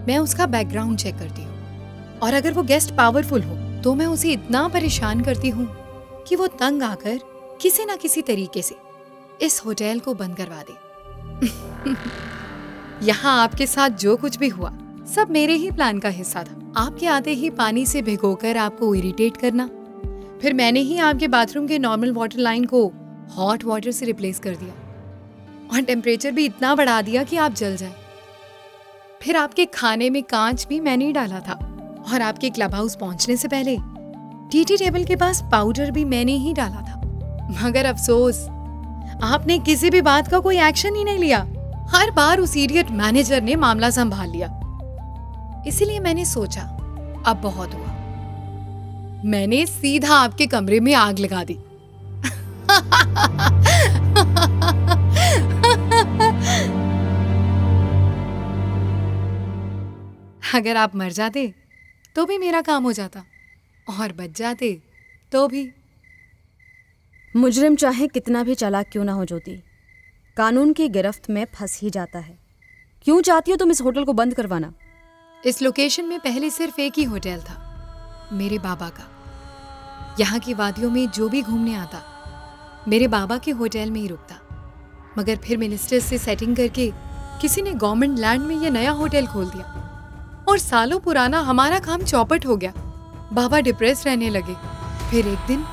मैं 0.06 0.16
उसका 0.18 0.46
बैकग्राउंड 0.54 0.98
चेक 0.98 1.18
करती 1.18 1.42
हूँ 1.44 2.18
और 2.22 2.34
अगर 2.34 2.52
वो 2.52 2.62
गेस्ट 2.72 2.94
पावरफुल 2.96 3.42
हो 3.42 3.56
तो 3.84 3.94
मैं 3.94 4.06
उसे 4.14 4.32
इतना 4.32 4.66
परेशान 4.76 5.20
करती 5.24 5.48
हूँ 5.58 5.68
कि 6.28 6.36
वो 6.36 6.46
तंग 6.62 6.82
आकर 6.82 7.18
किसी 7.62 7.84
ना 7.84 7.96
किसी 8.06 8.22
तरीके 8.32 8.62
से 8.62 8.74
इस 9.46 9.60
होटल 9.66 9.98
को 10.06 10.14
बंद 10.22 10.36
करवा 10.40 10.62
दे 10.70 11.96
यहाँ 13.06 13.40
आपके 13.42 13.66
साथ 13.76 13.98
जो 14.06 14.16
कुछ 14.24 14.36
भी 14.38 14.48
हुआ 14.56 14.72
सब 15.14 15.30
मेरे 15.30 15.54
ही 15.54 15.70
प्लान 15.70 15.98
का 15.98 16.08
हिस्सा 16.20 16.42
था 16.44 16.60
आपके 16.86 17.06
आते 17.06 17.34
ही 17.42 17.50
पानी 17.64 17.86
से 17.86 18.02
भिगोकर 18.02 18.56
आपको 18.56 18.94
इरिटेट 18.94 19.36
करना 19.36 19.70
फिर 20.40 20.54
मैंने 20.54 20.80
ही 20.88 20.98
आपके 21.00 21.28
बाथरूम 21.28 21.66
के 21.66 21.78
नॉर्मल 21.78 22.12
वाटर 22.12 22.38
लाइन 22.38 22.64
को 22.72 22.86
हॉट 23.36 23.64
वाटर 23.64 23.90
से 23.92 24.06
रिप्लेस 24.06 24.38
कर 24.46 24.56
दिया 24.56 24.72
और 25.74 25.82
टेम्परेचर 25.84 26.30
भी 26.32 26.44
इतना 26.46 26.74
बढ़ा 26.76 27.00
दिया 27.02 27.22
कि 27.30 27.36
आप 27.44 27.54
जल 27.60 27.76
जाए 27.76 27.94
फिर 29.22 29.36
आपके 29.36 29.64
खाने 29.74 30.08
में 30.10 30.22
कांच 30.22 30.66
भी 30.68 30.80
मैंने 30.80 31.04
ही 31.06 31.12
डाला 31.12 31.40
था 31.48 31.52
और 32.12 32.22
आपके 32.22 32.50
क्लब 32.58 32.74
हाउस 32.74 32.96
पहुंचने 33.00 33.36
से 33.36 33.48
पहले 33.48 33.76
टी 34.52 34.64
टी 34.64 34.76
टेबल 34.76 35.04
के 35.04 35.16
पास 35.22 35.42
पाउडर 35.52 35.90
भी 35.90 36.04
मैंने 36.12 36.32
ही 36.44 36.52
डाला 36.54 36.80
था 36.90 37.00
मगर 37.64 37.86
अफसोस 37.86 38.44
आपने 39.32 39.58
किसी 39.68 39.90
भी 39.90 40.00
बात 40.10 40.28
का 40.30 40.38
कोई 40.46 40.58
एक्शन 40.68 40.96
ही 40.96 41.04
नहीं 41.04 41.18
लिया 41.18 41.40
हर 41.94 42.10
बार 42.16 42.40
उस 42.40 42.56
इडियट 42.56 42.90
मैनेजर 43.00 43.42
ने 43.42 43.56
मामला 43.66 43.90
संभाल 44.00 44.30
लिया 44.30 44.52
इसीलिए 45.68 46.00
मैंने 46.00 46.24
सोचा 46.24 46.62
अब 47.26 47.40
बहुत 47.42 47.74
हुआ 47.74 47.94
मैंने 49.24 49.64
सीधा 49.66 50.14
आपके 50.14 50.46
कमरे 50.46 50.78
में 50.80 50.92
आग 50.94 51.18
लगा 51.18 51.42
दी 51.50 51.54
अगर 60.58 60.76
आप 60.76 60.94
मर 60.96 61.12
जाते 61.12 61.46
तो 62.16 62.24
भी 62.26 62.38
मेरा 62.38 62.60
काम 62.62 62.82
हो 62.84 62.92
जाता 62.92 63.24
और 64.00 64.12
बच 64.20 64.36
जाते 64.38 64.72
तो 65.32 65.46
भी 65.48 65.68
मुजरिम 67.36 67.74
चाहे 67.76 68.06
कितना 68.08 68.42
भी 68.44 68.54
चालाक 68.54 68.86
क्यों 68.92 69.04
ना 69.04 69.12
हो 69.12 69.24
ज्योति 69.24 69.56
कानून 70.36 70.72
की 70.72 70.88
गिरफ्त 70.88 71.30
में 71.30 71.44
फंस 71.54 71.78
ही 71.82 71.90
जाता 71.90 72.18
है 72.18 72.38
क्यों 73.04 73.20
चाहती 73.22 73.50
हो 73.50 73.56
तुम 73.56 73.70
इस 73.70 73.80
होटल 73.82 74.04
को 74.04 74.12
बंद 74.22 74.34
करवाना 74.34 74.72
इस 75.46 75.62
लोकेशन 75.62 76.04
में 76.04 76.18
पहले 76.20 76.50
सिर्फ 76.50 76.78
एक 76.80 76.92
ही 76.98 77.04
होटल 77.04 77.40
था 77.50 77.62
मेरे 78.32 78.58
बाबा 78.58 78.88
का 78.98 79.04
यहाँ 80.20 80.38
की 80.44 80.54
वादियों 80.54 80.90
में 80.90 81.06
जो 81.14 81.28
भी 81.28 81.42
घूमने 81.42 81.74
आता 81.76 82.00
मेरे 82.88 83.06
बाबा 83.08 83.36
के 83.44 83.50
होटल 83.60 83.90
में 83.90 84.00
ही 84.00 84.06
रुकता 84.08 84.38
मगर 85.18 85.36
फिर 85.44 85.58
मिनिस्टर 85.58 86.00
से 86.00 86.18
सेटिंग 86.18 86.56
करके 86.56 86.90
किसी 87.40 87.62
ने 87.62 87.72
गवर्नमेंट 87.72 88.18
लैंड 88.18 88.42
में 88.46 88.54
यह 88.56 88.70
नया 88.70 88.90
होटल 89.00 89.26
खोल 89.32 89.44
दिया 89.50 90.44
और 90.48 90.58
सालों 90.58 90.98
पुराना 91.00 91.40
हमारा 91.50 91.78
काम 91.86 92.02
चौपट 92.04 92.46
हो 92.46 92.56
गया 92.56 92.72
बाबा 93.34 93.60
डिप्रेस 93.68 94.04
रहने 94.06 94.30
लगे 94.30 94.54
फिर 95.10 95.28
एक 95.28 95.46
दिन 95.48 95.64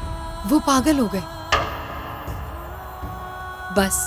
वो 0.50 0.60
पागल 0.68 1.00
हो 1.00 1.08
गए 1.16 1.24
बस 3.78 4.00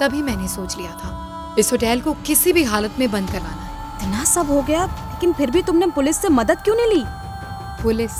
तभी 0.00 0.22
मैंने 0.22 0.48
सोच 0.48 0.76
लिया 0.76 0.90
था 1.04 1.54
इस 1.58 1.72
होटल 1.72 2.00
को 2.04 2.14
किसी 2.26 2.52
भी 2.52 2.62
हालत 2.74 2.94
में 2.98 3.10
बंद 3.10 3.30
करवाना 3.32 3.60
है 3.62 3.96
इतना 4.06 4.24
सब 4.34 4.46
हो 4.50 4.62
गया 4.62 4.84
लेकिन 4.86 5.32
फिर 5.32 5.50
भी 5.50 5.62
तुमने 5.62 5.86
पुलिस 5.94 6.16
से 6.22 6.28
मदद 6.40 6.62
क्यों 6.64 6.74
नहीं 6.76 6.94
ली 6.98 7.04
पुलिस 7.84 8.12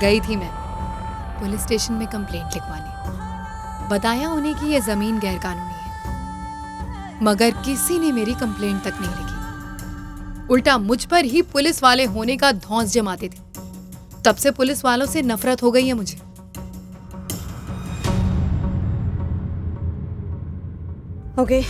गई 0.00 0.20
थी 0.28 0.36
मैं 0.42 0.50
पुलिस 1.38 1.60
स्टेशन 1.62 1.94
में 2.00 2.06
कंप्लेंट 2.08 2.52
लिखवाने 2.54 3.88
बताया 3.88 4.28
उन्हें 4.32 4.54
कि 4.58 4.66
यह 4.72 4.80
जमीन 4.86 5.18
गैरकानूनी 5.24 5.74
है 5.80 7.24
मगर 7.30 7.60
किसी 7.64 7.98
ने 7.98 8.12
मेरी 8.20 8.34
कंप्लेंट 8.44 8.82
तक 8.84 9.00
नहीं 9.00 9.14
लिखी 9.14 10.46
उल्टा 10.54 10.76
मुझ 10.86 11.04
पर 11.14 11.24
ही 11.34 11.42
पुलिस 11.54 11.82
वाले 11.82 12.04
होने 12.14 12.36
का 12.44 12.52
धौंस 12.70 12.92
जमाते 12.92 13.28
थे 13.34 13.42
तब 14.26 14.36
से 14.44 14.50
पुलिस 14.60 14.84
वालों 14.84 15.06
से 15.16 15.22
नफरत 15.32 15.62
हो 15.62 15.70
गई 15.72 15.86
है 15.86 15.94
मुझे 16.02 16.18
ओके 21.40 21.60
okay. 21.62 21.64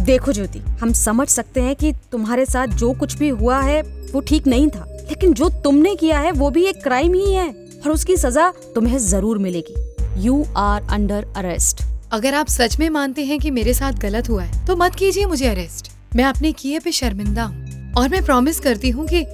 देखो 0.00 0.32
ज्योति 0.32 0.58
हम 0.80 0.92
समझ 0.96 1.26
सकते 1.28 1.60
हैं 1.62 1.74
कि 1.76 1.92
तुम्हारे 2.12 2.44
साथ 2.46 2.68
जो 2.82 2.92
कुछ 3.00 3.14
भी 3.18 3.28
हुआ 3.28 3.60
है 3.62 3.82
वो 4.12 4.20
ठीक 4.28 4.46
नहीं 4.46 4.68
था 4.76 4.84
लेकिन 5.08 5.32
जो 5.40 5.48
तुमने 5.64 5.94
किया 6.00 6.18
है 6.18 6.30
वो 6.32 6.50
भी 6.50 6.64
एक 6.66 6.82
क्राइम 6.82 7.14
ही 7.14 7.32
है 7.32 7.48
और 7.50 7.90
उसकी 7.92 8.16
सजा 8.16 8.50
तुम्हें 8.74 8.98
जरूर 9.08 9.38
मिलेगी 9.38 10.24
यू 10.26 10.44
आर 10.56 10.82
अंडर 10.94 11.26
अरेस्ट 11.36 11.82
अगर 12.12 12.34
आप 12.34 12.46
सच 12.48 12.78
में 12.78 12.88
मानते 12.90 13.24
हैं 13.26 13.38
कि 13.40 13.50
मेरे 13.50 13.74
साथ 13.74 14.00
गलत 14.00 14.28
हुआ 14.28 14.42
है 14.42 14.66
तो 14.66 14.76
मत 14.76 14.94
कीजिए 14.98 15.26
मुझे 15.26 15.46
अरेस्ट 15.48 15.90
मैं 16.16 16.24
अपने 16.24 16.52
किए 16.62 16.78
पे 16.84 16.92
शर्मिंदा 16.92 17.44
हूँ 17.44 17.92
और 17.98 18.08
मैं 18.08 18.24
प्रॉमिस 18.24 18.60
करती 18.60 18.90
हूँ 18.90 19.06
कि 19.12 19.24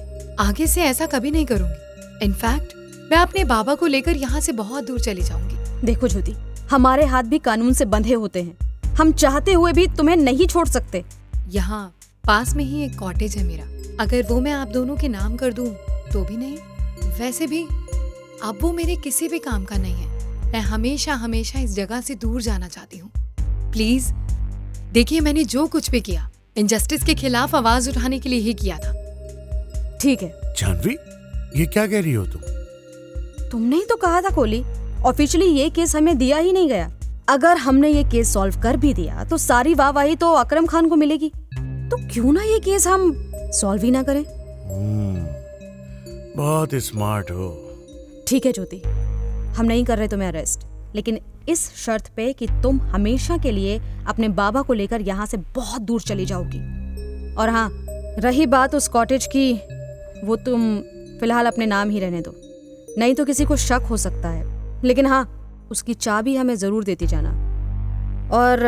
आगे 0.45 0.67
से 0.67 0.83
ऐसा 0.83 1.05
कभी 1.13 1.31
नहीं 1.31 1.45
करूँगी 1.45 2.25
इनफैक्ट 2.25 2.73
मैं 3.11 3.17
अपने 3.17 3.43
बाबा 3.53 3.75
को 3.75 3.87
लेकर 3.87 4.17
यहाँ 4.17 4.39
से 4.41 4.51
बहुत 4.63 4.87
दूर 4.87 4.99
चली 5.03 5.21
जाऊंगी 5.23 5.85
देखो 5.85 6.07
ज्योति 6.07 6.35
हमारे 6.71 7.05
हाथ 7.05 7.23
भी 7.33 7.39
कानून 7.49 7.73
से 7.73 7.85
बंधे 7.95 8.13
होते 8.13 8.41
हैं 8.43 8.68
हम 8.99 9.11
चाहते 9.21 9.51
हुए 9.53 9.71
भी 9.73 9.85
तुम्हें 9.97 10.15
नहीं 10.15 10.45
छोड़ 10.47 10.65
सकते 10.67 11.03
यहाँ 11.49 11.83
पास 12.27 12.53
में 12.55 12.63
ही 12.63 12.81
एक 12.85 12.97
कॉटेज 12.99 13.35
है 13.37 13.43
मेरा 13.43 13.65
अगर 14.03 14.23
वो 14.29 14.39
मैं 14.41 14.51
आप 14.51 14.67
दोनों 14.71 14.95
के 15.01 15.07
नाम 15.09 15.35
कर 15.41 15.53
दूँ 15.59 15.67
तो 16.13 16.23
भी 16.29 16.35
नहीं 16.37 16.57
वैसे 17.19 17.47
भी 17.47 17.61
अब 18.47 18.57
वो 18.61 18.71
मेरे 18.79 18.95
किसी 19.03 19.27
भी 19.29 19.39
काम 19.45 19.63
का 19.65 19.77
नहीं 19.83 19.93
है 20.07 20.51
मैं 20.53 20.59
हमेशा 20.67 21.13
हमेशा 21.23 21.59
इस 21.59 21.75
जगह 21.75 22.01
से 22.09 22.15
दूर 22.25 22.41
जाना 22.41 22.67
चाहती 22.67 22.97
हूँ 22.97 23.11
प्लीज 23.71 24.11
देखिए 24.93 25.19
मैंने 25.29 25.43
जो 25.55 25.65
कुछ 25.77 25.89
भी 25.91 26.01
किया 26.11 26.29
इनजस्टिस 26.57 27.03
के 27.05 27.13
खिलाफ 27.23 27.55
आवाज 27.55 27.89
उठाने 27.89 28.19
के 28.19 28.29
लिए 28.29 28.39
ही 28.49 28.53
किया 28.63 28.77
था 28.85 28.93
ठीक 30.01 30.23
है 30.23 30.31
जानवी 30.59 30.95
ये 31.59 31.65
क्या 31.65 31.87
कह 31.95 32.01
रही 32.01 32.13
हो 32.13 32.25
तुम 32.33 33.43
तुमने 33.51 33.75
ही 33.75 33.85
तो 33.89 33.95
कहा 34.05 34.21
था 34.21 34.29
कोहली 34.35 34.63
ऑफिशियली 35.13 35.45
ये 35.51 35.69
केस 35.79 35.95
हमें 35.95 36.17
दिया 36.17 36.37
ही 36.37 36.51
नहीं 36.53 36.69
गया 36.69 36.91
अगर 37.29 37.57
हमने 37.63 37.89
ये 37.89 38.03
केस 38.11 38.31
सॉल्व 38.33 38.55
कर 38.61 38.77
भी 38.83 38.93
दिया 38.93 39.23
तो 39.29 39.37
सारी 39.37 39.73
वाहवाही 39.81 40.15
तो 40.21 40.31
अकरम 40.35 40.65
खान 40.67 40.87
को 40.89 40.95
मिलेगी 40.95 41.31
तो 41.89 41.97
क्यों 42.13 42.31
ना 42.33 42.43
ये 42.43 42.57
केस 42.67 42.87
हम 42.87 43.11
सॉल्व 43.59 43.83
ही 43.83 43.91
ना 43.91 44.01
करें 44.03 44.21
हम्म, 44.69 45.25
बहुत 46.37 46.73
स्मार्ट 46.85 47.31
हो 47.31 47.49
ठीक 48.27 48.45
है 48.45 48.51
ज्योति 48.53 48.81
हम 49.57 49.65
नहीं 49.65 49.83
कर 49.85 49.97
रहे 49.97 50.07
तुम्हें 50.07 50.27
अरेस्ट 50.27 50.65
लेकिन 50.95 51.19
इस 51.49 51.69
शर्त 51.85 52.11
पे 52.15 52.31
कि 52.39 52.47
तुम 52.63 52.79
हमेशा 52.95 53.37
के 53.43 53.51
लिए 53.51 53.79
अपने 54.09 54.29
बाबा 54.43 54.61
को 54.61 54.73
लेकर 54.81 55.01
यहाँ 55.11 55.25
से 55.25 55.37
बहुत 55.55 55.81
दूर 55.91 56.01
चली 56.09 56.25
जाओगी 56.33 56.59
और 57.41 57.49
हाँ 57.57 57.69
रही 58.25 58.45
बात 58.57 58.75
उस 58.75 58.87
कॉटेज 58.97 59.27
की 59.35 59.51
वो 60.27 60.35
तुम 60.49 60.75
फिलहाल 61.19 61.45
अपने 61.51 61.65
नाम 61.75 61.89
ही 61.89 61.99
रहने 61.99 62.21
दो 62.29 62.35
नहीं 63.01 63.15
तो 63.15 63.25
किसी 63.25 63.45
को 63.45 63.55
शक 63.67 63.85
हो 63.89 63.97
सकता 64.07 64.29
है 64.29 64.45
लेकिन 64.85 65.05
हाँ 65.05 65.25
उसकी 65.71 65.93
चाबी 65.93 66.35
हमें 66.35 66.53
ज़रूर 66.55 66.83
देती 66.83 67.07
जाना 67.07 67.29
और 68.37 68.63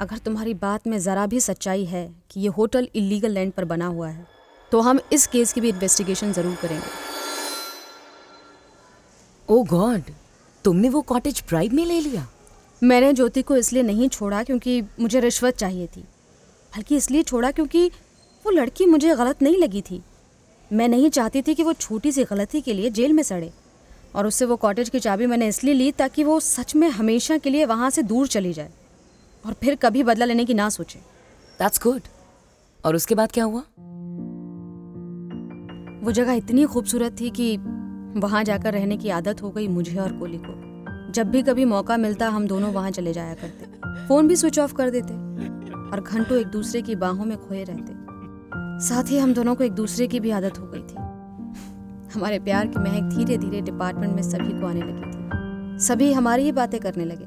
अगर 0.00 0.18
तुम्हारी 0.24 0.54
बात 0.62 0.86
में 0.86 0.98
ज़रा 1.00 1.26
भी 1.34 1.40
सच्चाई 1.40 1.84
है 1.86 2.08
कि 2.30 2.40
ये 2.40 2.48
होटल 2.58 2.88
इलीगल 2.96 3.30
लैंड 3.32 3.52
पर 3.56 3.64
बना 3.72 3.86
हुआ 3.96 4.08
है 4.08 4.26
तो 4.72 4.80
हम 4.80 5.00
इस 5.12 5.26
केस 5.34 5.52
की 5.52 5.60
भी 5.60 5.68
इन्वेस्टिगेशन 5.68 6.32
ज़रूर 6.32 6.54
करेंगे 6.62 6.86
ओ 9.50 9.60
oh 9.62 9.68
गॉड 9.70 10.02
तुमने 10.64 10.88
वो 10.88 11.00
कॉटेज 11.12 11.42
ब्राइब 11.48 11.72
में 11.72 11.84
ले 11.86 12.00
लिया 12.00 12.26
मैंने 12.82 13.12
ज्योति 13.12 13.42
को 13.50 13.56
इसलिए 13.56 13.82
नहीं 13.82 14.08
छोड़ा 14.16 14.42
क्योंकि 14.44 14.80
मुझे 15.00 15.20
रिश्वत 15.20 15.56
चाहिए 15.56 15.86
थी 15.96 16.00
बल्कि 16.76 16.96
इसलिए 16.96 17.22
छोड़ा 17.32 17.50
क्योंकि 17.58 17.86
वो 18.44 18.50
लड़की 18.50 18.86
मुझे 18.86 19.14
गलत 19.16 19.42
नहीं 19.42 19.56
लगी 19.58 19.82
थी 19.90 20.02
मैं 20.80 20.88
नहीं 20.88 21.10
चाहती 21.18 21.42
थी 21.42 21.54
कि 21.54 21.62
वो 21.62 21.72
छोटी 21.72 22.12
सी 22.12 22.24
गलती 22.30 22.60
के 22.68 22.72
लिए 22.74 22.90
जेल 23.00 23.12
में 23.12 23.22
सड़े 23.22 23.52
और 24.16 24.26
उससे 24.26 24.44
वो 24.44 24.56
कॉटेज 24.62 24.88
की 24.90 24.98
चाबी 25.00 25.26
मैंने 25.26 25.46
इसलिए 25.48 25.74
ली 25.74 25.90
ताकि 25.98 26.24
वो 26.24 26.38
सच 26.40 26.74
में 26.76 26.88
हमेशा 26.90 27.36
के 27.46 27.50
लिए 27.50 27.64
वहाँ 27.66 27.88
से 27.90 28.02
दूर 28.10 28.26
चली 28.34 28.52
जाए 28.52 28.70
और 29.46 29.52
फिर 29.62 29.74
कभी 29.82 30.02
बदला 30.10 30.24
लेने 30.24 30.44
की 30.44 30.54
ना 30.54 30.68
सोचे 30.70 30.98
दैट्स 31.58 31.80
गुड 31.82 32.02
और 32.86 32.96
उसके 32.96 33.14
बाद 33.14 33.32
क्या 33.32 33.44
हुआ 33.44 33.62
वो 36.04 36.12
जगह 36.12 36.32
इतनी 36.34 36.64
खूबसूरत 36.72 37.16
थी 37.20 37.30
कि 37.38 37.56
वहाँ 38.20 38.42
जाकर 38.44 38.72
रहने 38.72 38.96
की 38.96 39.10
आदत 39.10 39.42
हो 39.42 39.50
गई 39.50 39.68
मुझे 39.68 39.96
और 40.00 40.18
कोली 40.18 40.38
को 40.46 40.62
जब 41.12 41.30
भी 41.30 41.42
कभी 41.42 41.64
मौका 41.72 41.96
मिलता 41.96 42.28
हम 42.30 42.46
दोनों 42.48 42.72
वहाँ 42.72 42.90
चले 42.90 43.12
जाया 43.12 43.34
करते 43.42 44.06
फोन 44.08 44.28
भी 44.28 44.36
स्विच 44.36 44.58
ऑफ 44.58 44.72
कर 44.76 44.90
देते 44.96 45.14
और 45.14 46.00
घंटों 46.02 46.38
एक 46.40 46.46
दूसरे 46.52 46.82
की 46.82 46.94
बाहों 47.06 47.24
में 47.24 47.36
खोए 47.46 47.64
रहते 47.68 48.02
साथ 48.88 49.10
ही 49.10 49.18
हम 49.18 49.34
दोनों 49.34 49.54
को 49.54 49.64
एक 49.64 49.72
दूसरे 49.72 50.06
की 50.14 50.20
भी 50.20 50.30
आदत 50.38 50.58
हो 50.58 50.66
गई 50.68 50.80
थी 50.92 51.03
हमारे 52.14 52.38
प्यार 52.38 52.66
की 52.66 52.78
महक 52.78 53.02
धीरे 53.16 53.36
धीरे 53.38 53.60
डिपार्टमेंट 53.68 54.12
में 54.14 54.22
सभी 54.22 54.52
को 54.60 54.66
आने 54.66 54.80
लगी 54.80 55.02
थी 55.04 55.84
सभी 55.84 56.12
हमारी 56.12 56.42
ही 56.44 56.52
बातें 56.58 56.78
करने 56.80 57.04
लगे 57.04 57.26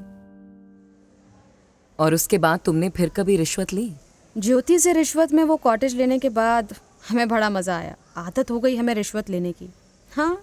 और 2.04 2.14
उसके 2.14 2.38
बाद 2.44 2.60
तुमने 2.64 2.88
फिर 2.96 3.08
कभी 3.16 3.36
रिश्वत 3.36 3.72
ली 3.72 3.92
ज्योति 4.46 4.78
से 4.78 4.92
रिश्वत 4.92 5.32
में 5.32 5.42
वो 5.44 5.56
कॉटेज 5.66 5.94
लेने 5.96 6.18
के 6.18 6.28
बाद 6.40 6.72
हमें 7.08 7.28
बड़ा 7.28 7.50
मज़ा 7.50 7.76
आया 7.76 7.96
आदत 8.26 8.50
हो 8.50 8.58
गई 8.60 8.76
हमें 8.76 8.92
रिश्वत 8.94 9.30
लेने 9.30 9.52
की 9.60 9.68
हाँ 10.16 10.34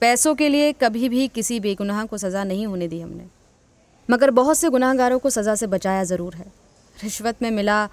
पैसों 0.00 0.34
के 0.34 0.48
लिए 0.48 0.72
कभी 0.80 1.08
भी 1.08 1.26
किसी 1.38 1.60
बेगुनाह 1.66 2.04
को 2.06 2.18
सज़ा 2.24 2.44
नहीं 2.44 2.66
होने 2.66 2.88
दी 2.88 3.00
हमने 3.00 3.26
मगर 4.10 4.30
बहुत 4.40 4.58
से 4.58 4.68
गुनाहगारों 4.70 5.18
को 5.18 5.30
सज़ा 5.36 5.54
से 5.62 5.66
बचाया 5.76 6.02
ज़रूर 6.10 6.34
है 6.34 6.46
रिश्वत 7.04 7.42
में 7.42 7.50
मिला 7.50 7.86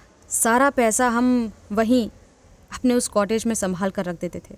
सारा 0.44 0.70
पैसा 0.82 1.08
हम 1.20 1.32
वहीं 1.80 2.08
अपने 2.78 2.94
उस 2.94 3.08
कॉटेज 3.18 3.46
में 3.46 3.56
संभाल 3.62 3.90
कर 3.98 4.06
रख 4.06 4.20
देते 4.22 4.40
थे 4.50 4.56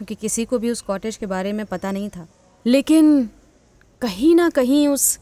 क्योंकि 0.00 0.14
किसी 0.20 0.44
को 0.50 0.58
भी 0.58 0.70
उस 0.70 0.80
कॉटेज 0.82 1.16
के 1.16 1.26
बारे 1.30 1.52
में 1.52 1.64
पता 1.70 1.90
नहीं 1.92 2.08
था 2.10 2.26
लेकिन 2.66 3.22
कहीं 4.02 4.34
ना 4.34 4.48
कहीं 4.58 4.86
उस 4.88 5.18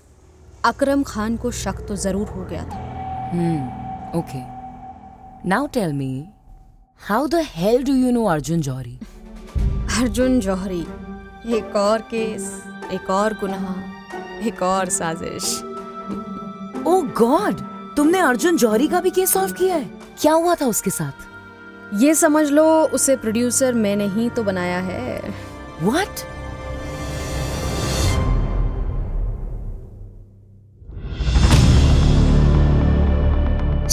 अकरम 0.66 1.02
खान 1.06 1.36
को 1.44 1.50
शक 1.60 1.78
तो 1.88 1.94
ज़रूर 2.04 2.28
हो 2.34 2.44
गया 2.50 2.62
था 2.72 4.18
okay 4.18 4.42
now 5.48 5.66
tell 5.74 5.92
me 5.92 6.10
how 7.08 7.26
the 7.34 7.40
hell 7.54 7.82
do 7.84 7.92
you 7.94 8.10
know 8.12 8.24
Arjun 8.34 8.60
Jauhari 8.68 8.96
Arjun 10.00 10.38
Jauhari 10.40 10.80
एक 11.56 11.74
और 11.76 12.02
केस 12.10 12.46
एक 12.94 13.10
और 13.10 13.34
गुनाह 13.40 14.46
एक 14.48 14.62
और 14.62 14.88
साजिश 15.00 15.52
ओ 16.86 16.96
oh 16.96 17.02
गॉड 17.22 17.60
तुमने 17.96 18.18
अर्जुन 18.28 18.56
जौहरी 18.64 18.88
का 18.94 19.00
भी 19.00 19.10
केस 19.18 19.32
सॉल्व 19.32 19.52
किया 19.62 19.76
है 19.76 19.90
क्या 20.20 20.32
हुआ 20.32 20.54
था 20.60 20.66
उसके 20.74 20.90
साथ 21.00 21.26
ये 21.94 22.14
समझ 22.14 22.50
लो 22.52 22.64
उसे 22.94 23.14
प्रोड्यूसर 23.16 23.74
मैंने 23.74 24.06
ही 24.14 24.28
तो 24.36 24.42
बनाया 24.44 24.78
है 24.88 25.20
वट 25.82 26.18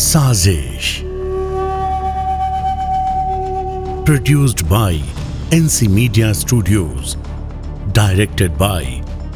साजिश 0.08 0.94
produced 4.06 4.62
by 4.70 4.96
NC 5.58 5.88
media 6.02 6.32
studios 6.44 7.16
directed 7.96 8.58
by 8.58 8.86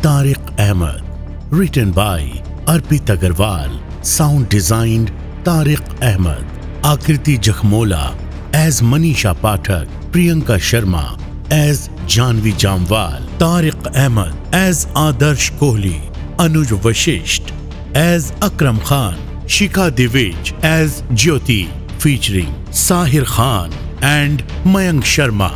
Tariq 0.03 0.55
Ahmed 0.59 1.49
written 1.59 1.91
by 2.03 2.27
Arpit 2.75 3.11
Agarwal 3.11 3.79
sound 4.17 4.47
designed 4.51 5.09
Tariq 5.45 5.89
Ahmed 6.03 6.81
Aakriti 6.85 7.37
Jakhmola 7.47 8.05
as 8.53 8.81
Manisha 8.81 9.35
Pathak, 9.35 9.87
Priyanka 10.11 10.57
Sharma 10.57 11.19
as 11.51 11.89
Janvi 12.05 12.53
Jamwal, 12.53 13.21
Tariq 13.37 13.95
Ahmed 13.95 14.35
as 14.53 14.87
Adarsh 14.87 15.51
Kohli, 15.57 16.11
Anuj 16.37 16.75
Vashisht 16.77 17.51
as 17.95 18.31
Akram 18.41 18.79
Khan, 18.81 19.15
Shikha 19.45 19.91
Divij 19.91 20.53
as 20.63 21.03
Jyoti 21.13 21.69
featuring 22.01 22.53
Sahir 22.65 23.25
Khan 23.25 23.71
and 24.01 24.39
Mayank 24.63 25.01
Sharma. 25.01 25.55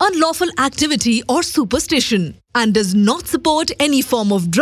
unlawful 0.00 0.48
activity 0.58 1.22
or 1.28 1.42
superstition 1.42 2.34
and 2.54 2.72
does 2.74 2.94
not 2.94 3.28
support 3.28 3.70
any 3.78 4.02
form 4.02 4.32
of 4.32 4.40
drug 4.50 4.58